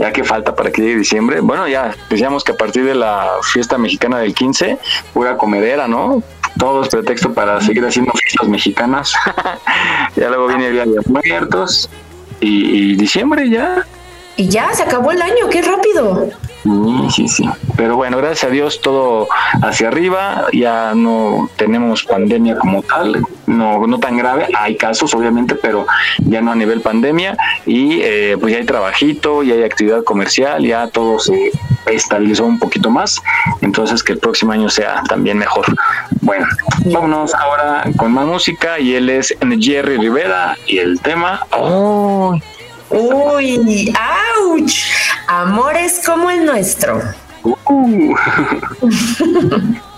Ya 0.00 0.12
que 0.12 0.24
falta 0.24 0.54
para 0.54 0.70
que 0.70 0.80
llegue 0.80 0.96
diciembre. 0.96 1.40
Bueno, 1.40 1.68
ya 1.68 1.94
decíamos 2.08 2.42
que 2.42 2.52
a 2.52 2.56
partir 2.56 2.86
de 2.86 2.94
la 2.94 3.32
fiesta 3.42 3.76
mexicana 3.76 4.18
del 4.18 4.34
15, 4.34 4.78
pura 5.12 5.36
comedera, 5.36 5.86
¿no? 5.86 6.22
Todo 6.58 6.82
es 6.82 6.88
pretexto 6.88 7.34
para 7.34 7.60
seguir 7.60 7.84
haciendo 7.84 8.12
fiestas 8.12 8.48
mexicanas. 8.48 9.12
ya 10.16 10.28
luego 10.28 10.46
viene 10.46 10.68
el 10.68 10.72
Día 10.72 10.86
de 10.86 11.00
Muertos 11.06 11.90
y, 12.40 12.92
y 12.92 12.96
diciembre 12.96 13.50
ya. 13.50 13.86
Y 14.38 14.48
ya 14.48 14.72
se 14.72 14.84
acabó 14.84 15.12
el 15.12 15.20
año, 15.20 15.50
qué 15.50 15.60
rápido. 15.60 16.30
Sí, 16.62 17.10
sí, 17.10 17.28
sí. 17.28 17.50
Pero 17.76 17.96
bueno, 17.96 18.18
gracias 18.18 18.44
a 18.44 18.52
Dios 18.52 18.80
todo 18.80 19.28
hacia 19.62 19.88
arriba. 19.88 20.46
Ya 20.52 20.94
no 20.94 21.48
tenemos 21.56 22.04
pandemia 22.04 22.56
como 22.58 22.82
tal, 22.82 23.24
no, 23.46 23.86
no 23.86 23.98
tan 23.98 24.16
grave. 24.16 24.46
Hay 24.56 24.76
casos, 24.76 25.14
obviamente, 25.14 25.54
pero 25.54 25.86
ya 26.18 26.40
no 26.42 26.52
a 26.52 26.54
nivel 26.54 26.80
pandemia. 26.80 27.36
Y 27.64 28.00
eh, 28.02 28.36
pues 28.38 28.52
ya 28.52 28.58
hay 28.58 28.66
trabajito, 28.66 29.42
ya 29.42 29.54
hay 29.54 29.62
actividad 29.62 30.04
comercial, 30.04 30.64
ya 30.64 30.88
todo 30.88 31.18
se 31.18 31.50
estabilizó 31.86 32.44
un 32.44 32.58
poquito 32.58 32.90
más. 32.90 33.20
Entonces, 33.62 34.02
que 34.02 34.12
el 34.12 34.18
próximo 34.18 34.52
año 34.52 34.68
sea 34.68 35.02
también 35.08 35.38
mejor. 35.38 35.64
Bueno, 36.20 36.46
vámonos 36.84 37.34
ahora 37.34 37.84
con 37.96 38.12
más 38.12 38.26
música. 38.26 38.78
Y 38.78 38.94
él 38.94 39.08
es 39.08 39.34
Jerry 39.60 39.96
Rivera. 39.96 40.56
Y 40.66 40.78
el 40.78 41.00
tema. 41.00 41.46
¡Oh! 41.52 42.38
Uy, 42.90 43.92
ouch. 44.48 44.84
Amores 45.28 46.00
como 46.04 46.30
el 46.30 46.44
nuestro. 46.44 47.00
Uh. 47.42 48.14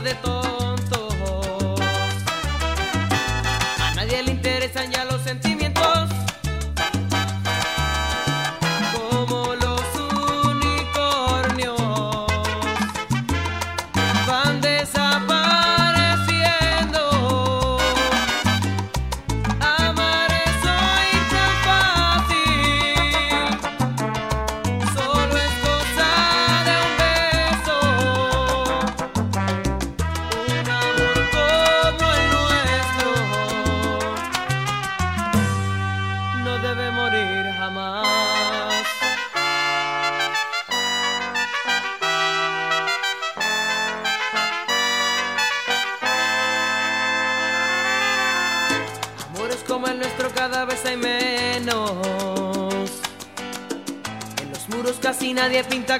de 0.00 0.14
tontos. 0.14 0.47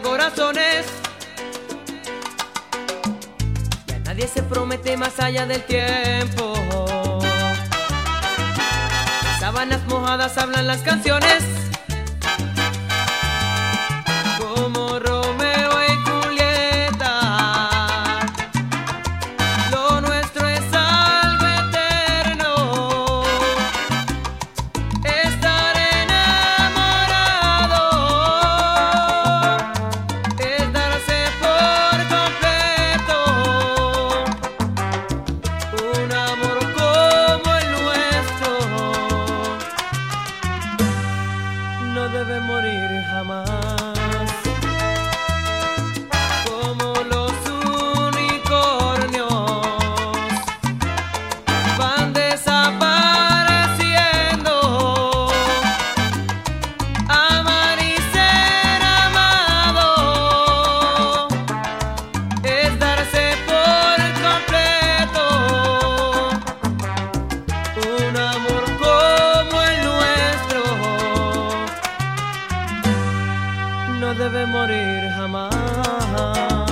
Corazones. 0.00 0.86
Ya 3.86 3.98
nadie 4.00 4.26
se 4.28 4.42
promete 4.42 4.96
más 4.96 5.18
allá 5.20 5.46
del 5.46 5.62
tiempo. 5.64 6.54
De 9.22 9.40
sábanas 9.40 9.84
mojadas 9.86 10.36
hablan 10.38 10.66
las 10.66 10.82
canciones. 10.82 11.57
no 73.98 74.14
debe 74.14 74.46
morir 74.46 75.10
jamás. 75.10 76.67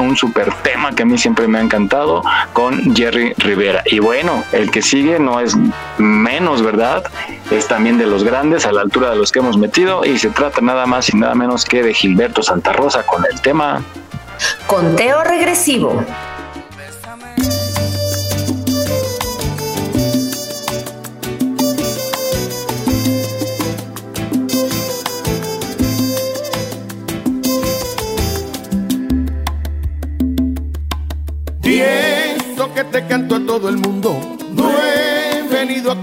Un 0.00 0.16
super 0.16 0.52
tema 0.62 0.92
que 0.92 1.02
a 1.02 1.06
mí 1.06 1.16
siempre 1.16 1.48
me 1.48 1.58
ha 1.58 1.62
encantado 1.62 2.22
con 2.52 2.94
Jerry 2.94 3.34
Rivera. 3.38 3.82
Y 3.86 3.98
bueno, 3.98 4.44
el 4.52 4.70
que 4.70 4.82
sigue 4.82 5.18
no 5.18 5.40
es 5.40 5.56
menos, 5.98 6.62
¿verdad? 6.62 7.04
Es 7.50 7.66
también 7.66 7.98
de 7.98 8.06
los 8.06 8.24
grandes, 8.24 8.66
a 8.66 8.72
la 8.72 8.82
altura 8.82 9.10
de 9.10 9.16
los 9.16 9.32
que 9.32 9.38
hemos 9.38 9.56
metido, 9.56 10.04
y 10.04 10.18
se 10.18 10.30
trata 10.30 10.60
nada 10.60 10.86
más 10.86 11.08
y 11.08 11.16
nada 11.16 11.34
menos 11.34 11.64
que 11.64 11.82
de 11.82 11.94
Gilberto 11.94 12.42
Santa 12.42 12.72
Rosa 12.72 13.04
con 13.04 13.24
el 13.30 13.40
tema 13.40 13.82
Conteo 14.66 15.24
regresivo. 15.24 16.04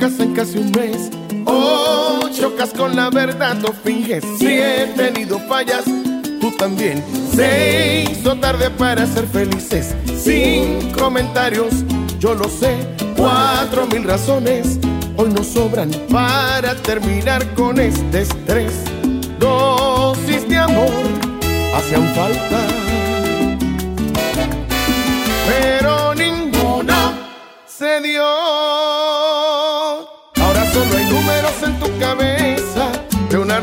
En 0.06 0.34
casi 0.34 0.60
un 0.60 0.70
mes. 0.72 1.10
Oh, 1.46 2.30
chocas 2.32 2.72
con 2.74 2.96
la 2.96 3.10
verdad, 3.10 3.56
no 3.56 3.70
finges. 3.74 4.24
Si 4.38 4.46
he 4.46 4.86
tenido 4.96 5.40
fallas, 5.50 5.84
tú 6.40 6.52
también. 6.60 7.04
Se 7.34 8.06
hizo 8.12 8.36
tarde 8.36 8.70
para 8.70 9.08
ser 9.08 9.26
felices. 9.26 9.96
Sin 10.16 10.92
comentarios, 10.92 11.74
yo 12.20 12.36
lo 12.36 12.48
sé. 12.48 12.78
Cuatro 13.18 13.88
mil 13.88 14.04
razones 14.04 14.80
hoy 15.18 15.30
nos 15.30 15.48
sobran 15.48 15.90
para 16.12 16.76
terminar 16.76 17.44
con 17.56 17.80
este 17.80 18.22
estrés. 18.22 18.74
Dosis 19.40 20.48
de 20.48 20.58
amor 20.58 20.92
hacían 21.76 22.14
falta 22.14 22.75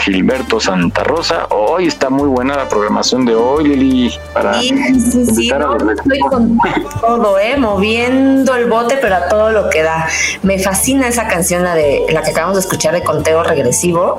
Gilberto 0.00 0.58
Santa 0.60 1.04
Rosa. 1.04 1.46
Hoy 1.50 1.86
está 1.86 2.08
muy 2.10 2.28
buena 2.28 2.56
la 2.56 2.68
programación 2.68 3.24
de 3.26 3.34
hoy, 3.34 3.64
Lili, 3.68 4.12
para 4.32 4.60
Sí, 4.60 4.68
sí, 5.00 5.26
sí, 5.26 5.48
no, 5.50 5.76
los 5.76 5.98
estoy 5.98 6.18
con 6.20 6.58
todo, 7.00 7.38
¿eh? 7.38 7.56
Moviendo 7.58 8.54
el 8.54 8.68
bote, 8.68 8.98
pero 9.00 9.16
a 9.16 9.28
todo 9.28 9.50
lo 9.50 9.68
que 9.70 9.82
da. 9.82 10.06
Me 10.42 10.58
fascina 10.58 11.06
esa 11.08 11.26
canción, 11.28 11.62
la 11.62 11.74
de 11.74 12.06
la 12.10 12.22
que 12.22 12.30
acabamos 12.30 12.56
de 12.56 12.60
escuchar 12.62 12.94
de 12.94 13.02
conteo 13.04 13.42
regresivo. 13.42 14.18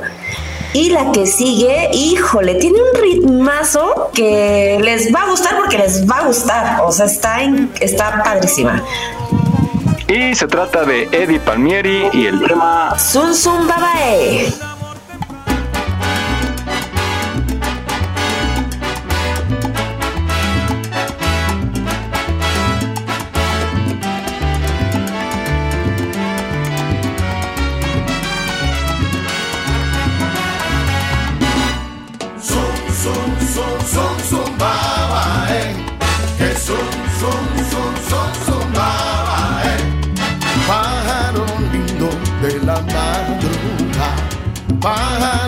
Y 0.73 0.89
la 0.91 1.11
que 1.11 1.25
sigue, 1.27 1.89
híjole, 1.93 2.55
tiene 2.55 2.77
un 2.79 3.01
ritmazo 3.01 4.09
que 4.13 4.79
les 4.81 5.13
va 5.13 5.23
a 5.23 5.29
gustar 5.29 5.57
porque 5.57 5.77
les 5.77 6.09
va 6.09 6.19
a 6.19 6.27
gustar. 6.27 6.81
O 6.85 6.91
sea, 6.93 7.07
está, 7.07 7.41
en- 7.43 7.71
está 7.81 8.23
padrísima. 8.23 8.81
Y 10.07 10.33
se 10.35 10.47
trata 10.47 10.83
de 10.83 11.09
Eddie 11.11 11.39
Palmieri 11.39 12.07
y 12.13 12.25
el 12.25 12.41
tema 12.43 12.97
Sun 12.99 13.33
Sun 13.33 13.67
Babae. 13.67 14.53
Pájaro 44.81 45.40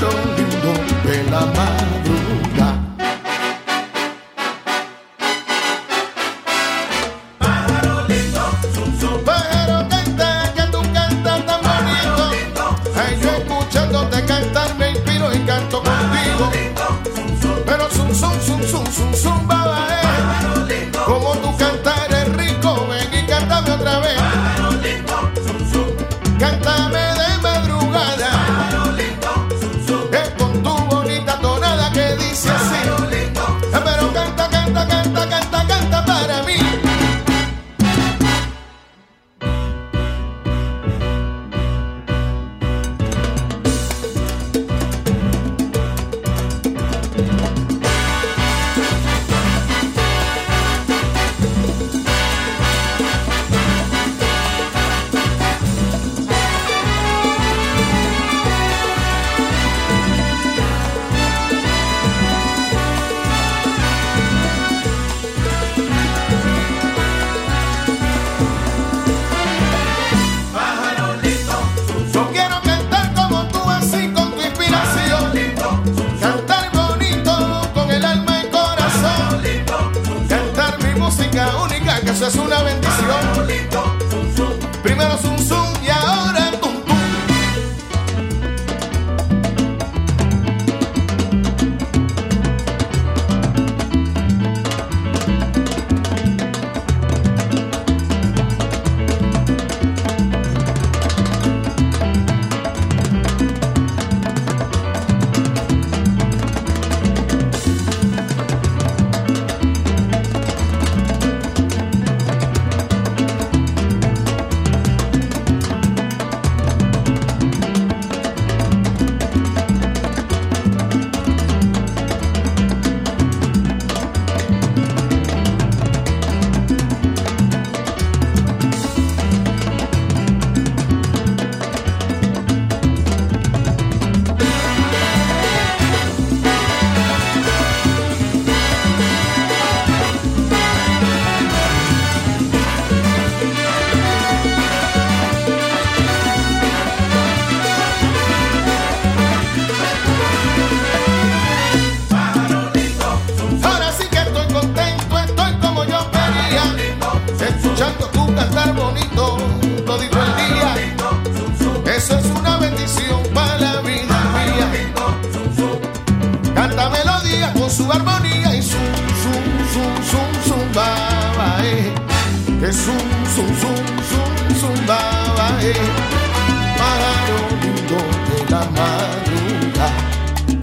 madrugada, 178.66 179.92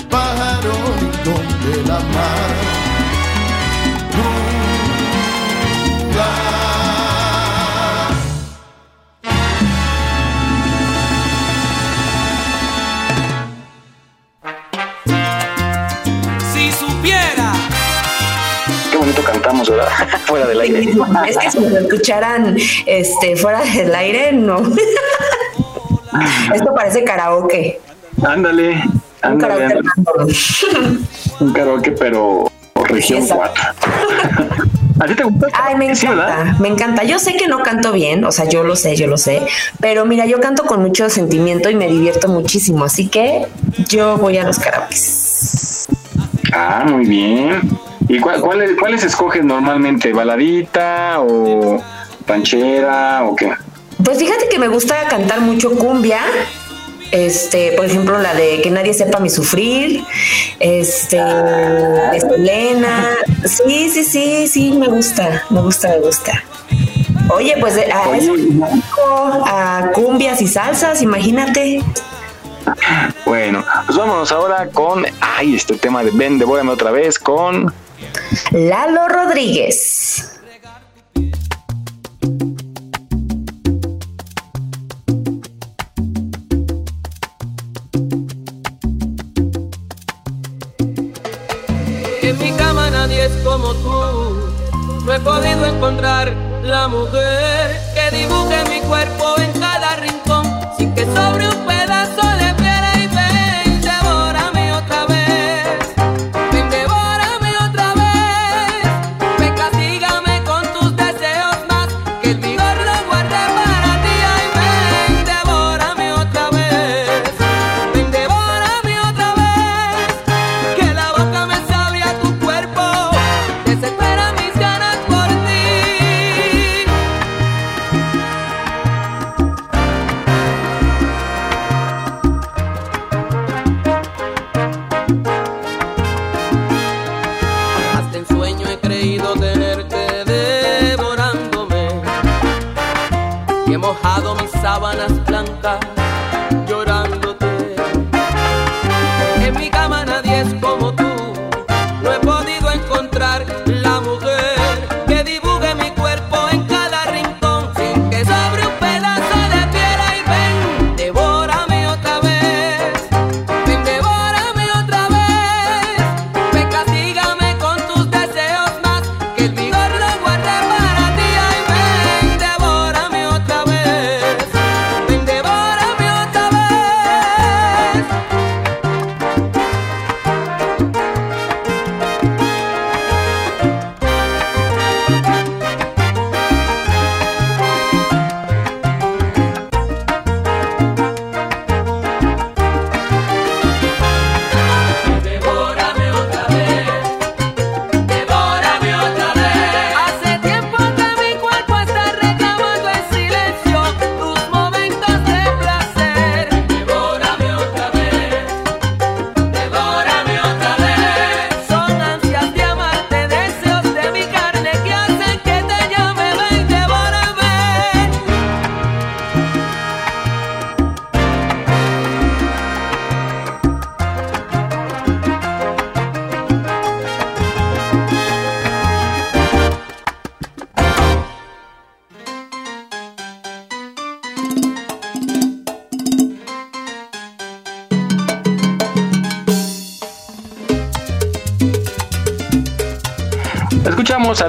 pájaro 0.08 0.72
lindo 1.00 1.34
de 1.64 1.76
la 1.88 1.98
madrugada. 2.00 2.50
Si 16.52 16.72
supiera 16.72 17.52
qué 18.90 18.96
bonito 18.96 19.22
cantamos, 19.22 19.68
¿verdad? 19.70 19.88
Fuera 20.26 20.46
del 20.46 20.60
aire. 20.60 20.90
Es 21.28 21.38
que 21.38 21.50
si 21.50 21.58
nos 21.60 21.72
escucharan 21.72 22.56
este, 22.86 23.36
fuera 23.36 23.62
del 23.62 23.94
aire, 23.94 24.32
no. 24.32 24.62
Esto 26.54 26.74
parece 26.74 27.04
karaoke. 27.04 27.80
Ándale, 28.26 28.82
Un 29.22 29.44
ándale. 29.44 29.80
Un 31.40 31.52
karaoke, 31.52 31.92
pero 31.92 32.50
región 32.84 33.22
Exacto. 33.22 33.60
4. 34.34 34.70
¿A 35.00 35.06
ti 35.06 35.14
te 35.14 35.22
gusta? 35.24 35.46
Ay, 35.54 35.76
me 35.76 35.86
encanta, 35.90 36.56
me 36.60 36.68
encanta. 36.68 37.02
Yo 37.04 37.18
sé 37.18 37.34
que 37.34 37.48
no 37.48 37.60
canto 37.62 37.92
bien, 37.92 38.24
o 38.24 38.32
sea, 38.32 38.44
yo 38.46 38.62
lo 38.64 38.76
sé, 38.76 38.96
yo 38.96 39.06
lo 39.06 39.16
sé, 39.16 39.40
pero 39.80 40.04
mira, 40.04 40.26
yo 40.26 40.40
canto 40.40 40.64
con 40.64 40.82
mucho 40.82 41.08
sentimiento 41.08 41.70
y 41.70 41.74
me 41.74 41.88
divierto 41.88 42.28
muchísimo, 42.28 42.84
así 42.84 43.08
que 43.08 43.46
yo 43.88 44.18
voy 44.18 44.36
a 44.36 44.44
los 44.44 44.58
karaokes. 44.58 45.86
Ah, 46.52 46.84
muy 46.86 47.06
bien. 47.06 47.60
¿Y 48.08 48.18
cuál- 48.18 48.40
cuáles, 48.40 48.72
cuáles 48.78 49.04
escoges 49.04 49.44
normalmente? 49.44 50.12
¿Baladita 50.12 51.20
o 51.20 51.80
ranchera 52.26 53.24
o 53.24 53.36
qué? 53.36 53.52
Pues 54.04 54.18
fíjate 54.18 54.48
que 54.48 54.58
me 54.58 54.68
gusta 54.68 55.06
cantar 55.08 55.40
mucho 55.40 55.70
cumbia 55.72 56.20
Este, 57.10 57.72
por 57.72 57.86
ejemplo, 57.86 58.18
la 58.18 58.34
de 58.34 58.62
que 58.62 58.70
nadie 58.70 58.94
sepa 58.94 59.18
mi 59.18 59.30
sufrir, 59.30 60.04
este, 60.60 61.16
de 61.16 62.20
Selena. 62.20 63.08
Sí, 63.44 63.90
sí, 63.90 64.04
sí, 64.04 64.46
sí, 64.46 64.72
me 64.72 64.86
gusta, 64.86 65.44
me 65.50 65.60
gusta, 65.60 65.88
me 65.88 65.98
gusta. 65.98 66.44
Oye, 67.32 67.56
pues 67.60 67.74
Oye, 68.08 68.32
a 69.46 69.90
cumbias 69.94 70.40
y 70.40 70.46
salsas, 70.46 71.02
imagínate. 71.02 71.82
Bueno, 73.24 73.64
pues 73.86 73.96
vámonos 73.98 74.30
ahora 74.32 74.68
con, 74.68 75.04
ay, 75.20 75.54
este 75.54 75.76
tema 75.76 76.02
de 76.04 76.10
Ven, 76.12 76.38
devórame 76.38 76.70
otra 76.70 76.90
vez 76.90 77.18
con... 77.18 77.72
Lalo 78.50 79.08
Rodríguez. 79.08 80.39
Como 93.44 93.74
tú. 93.74 94.52
No 95.04 95.12
he 95.12 95.20
podido 95.20 95.64
encontrar 95.66 96.32
la 96.62 96.88
mujer 96.88 97.80
que 97.94 98.16
dibuje 98.16 98.64
mi 98.68 98.80
cuerpo 98.86 99.34
en 99.38 99.52
cada 99.60 99.96
rincón 99.96 100.44
sin 100.76 100.94
que 100.94 101.04
sobre 101.06 101.48
un 101.48 101.66
pedazo 101.66 102.29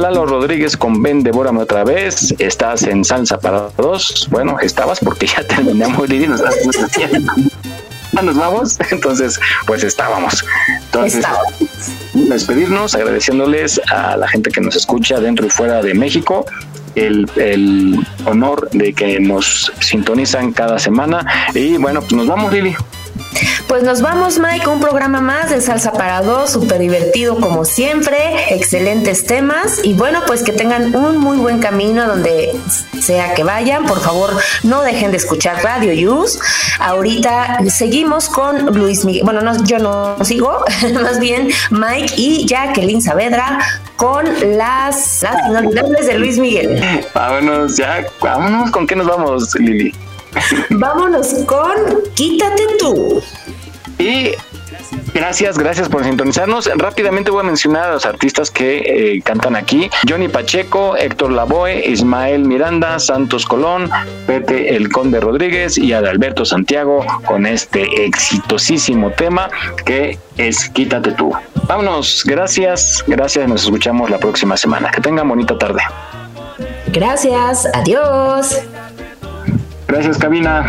Lalo 0.02 0.26
Rodríguez 0.26 0.76
con 0.76 1.02
Ven, 1.04 1.22
devórame 1.22 1.62
otra 1.62 1.84
vez. 1.84 2.34
Estás 2.39 2.84
en 2.84 3.06
Salsa 3.06 3.39
para 3.39 3.70
dos. 3.78 4.28
Bueno, 4.32 4.60
estabas 4.60 4.99
porque 4.99 5.28
ya 5.28 5.43
terminamos 5.43 6.10
Lili, 6.10 6.28
nos 6.28 6.41
nos 8.24 8.36
vamos, 8.36 8.78
entonces 8.91 9.39
pues 9.66 9.84
estábamos. 9.84 10.43
Entonces, 10.86 11.16
Estábamos. 11.20 11.54
despedirnos 12.14 12.95
agradeciéndoles 12.95 13.80
a 13.91 14.18
la 14.18 14.28
gente 14.28 14.49
que 14.52 14.60
nos 14.60 14.76
escucha 14.76 15.20
dentro 15.20 15.45
y 15.45 15.49
fuera 15.49 15.82
de 15.82 15.93
México 15.93 16.45
el, 16.95 17.30
el 17.36 18.06
honor 18.26 18.70
de 18.72 18.93
que 18.93 19.20
nos 19.20 19.72
sintonizan 19.80 20.52
cada 20.52 20.78
semana 20.80 21.26
y 21.54 21.78
bueno, 21.78 22.02
pues 22.02 22.14
nos 22.14 22.28
vamos 22.28 22.52
Lili. 22.52 22.76
Pues 23.72 23.84
nos 23.84 24.01
vamos, 24.01 24.38
Mike, 24.38 24.67
un 24.67 24.82
programa 24.82 25.22
más 25.22 25.49
de 25.49 25.61
Salsa 25.61 25.93
para 25.93 26.22
Dos, 26.22 26.49
súper 26.49 26.80
divertido 26.80 27.38
como 27.39 27.63
siempre, 27.63 28.53
excelentes 28.53 29.26
temas 29.26 29.80
y 29.82 29.93
bueno, 29.93 30.19
pues 30.28 30.43
que 30.43 30.51
tengan 30.51 30.93
un 30.93 31.19
muy 31.19 31.38
buen 31.38 31.59
camino 31.59 32.05
donde 32.05 32.51
sea 33.01 33.34
que 33.34 33.45
vayan. 33.45 33.86
Por 33.86 34.01
favor, 34.01 34.36
no 34.63 34.82
dejen 34.82 35.11
de 35.11 35.17
escuchar 35.17 35.63
Radio 35.63 36.15
Use. 36.15 36.38
Ahorita 36.80 37.59
seguimos 37.69 38.28
con 38.28 38.78
Luis 38.78 39.05
Miguel, 39.05 39.24
bueno, 39.24 39.39
no, 39.39 39.63
yo 39.63 39.80
no 39.80 40.17
sigo, 40.26 40.65
más 41.01 41.22
bien 41.22 41.47
Mike 41.69 42.15
y 42.17 42.45
Jacqueline 42.45 43.01
Saavedra 43.01 43.57
con 43.95 44.26
las, 44.57 45.22
las 45.24 45.47
inolvidables 45.47 46.07
de 46.07 46.15
Luis 46.15 46.38
Miguel. 46.39 46.84
Vámonos 47.13 47.78
ya, 47.78 48.05
vámonos, 48.19 48.69
¿con 48.69 48.86
qué 48.86 48.97
nos 48.97 49.07
vamos 49.07 49.55
Lili? 49.55 49.93
Vámonos 50.69 51.34
con 51.45 51.72
Quítate 52.15 52.63
tú. 52.80 53.22
Y 54.02 54.32
gracias, 55.14 55.60
gracias 55.60 55.88
por 55.88 56.04
sintonizarnos. 56.04 56.68
Rápidamente 56.76 57.30
voy 57.30 57.41
a 57.41 57.43
mencionar 57.43 57.89
a 57.89 57.93
los 57.93 58.06
artistas 58.08 58.49
que 58.49 58.80
eh, 58.80 59.22
cantan 59.22 59.56
aquí. 59.56 59.91
Johnny 60.10 60.28
Pacheco, 60.28 60.97
Héctor 60.97 61.32
Lavoe, 61.32 61.88
Ismael 61.88 62.45
Miranda, 62.45 62.97
Santos 62.97 63.45
Colón, 63.45 63.91
Pepe 64.26 64.76
El 64.76 64.89
Conde 64.91 65.20
Rodríguez 65.20 65.78
y 65.78 65.93
Adalberto 65.93 66.45
Santiago 66.45 67.06
con 67.26 67.45
este 67.45 68.06
exitosísimo 68.06 69.12
tema 69.12 69.49
que 69.86 70.18
es 70.38 70.68
Quítate 70.70 71.12
tú. 71.12 71.32
Vámonos, 71.68 72.24
gracias, 72.26 73.04
gracias, 73.06 73.47
nos 73.47 73.64
escuchamos 73.64 74.10
la 74.10 74.18
próxima 74.18 74.58
semana. 74.58 74.89
Que 74.89 74.99
tengan 74.99 75.30
bonita 75.30 75.60
tarde. 75.60 75.82
Gracias, 76.88 77.68
adiós. 77.74 78.64
Gracias, 79.88 80.18
cabina. 80.18 80.66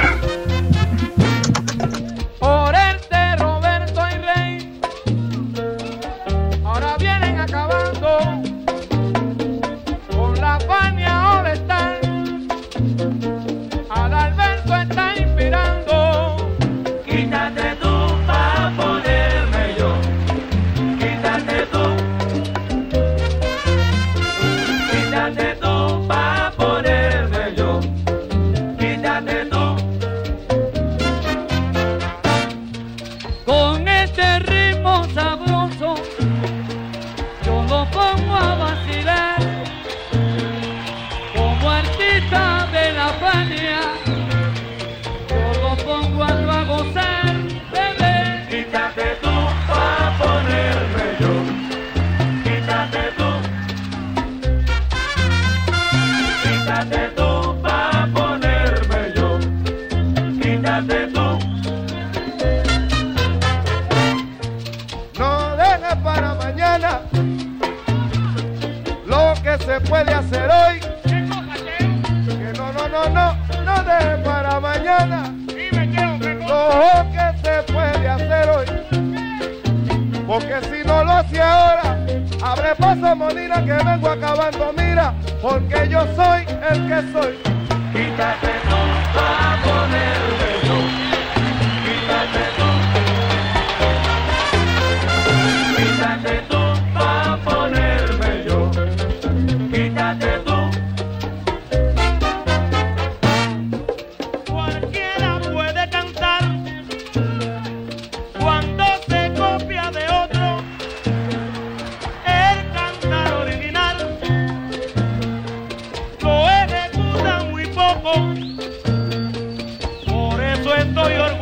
soy 121.03 121.15
orgulloso. 121.17 121.42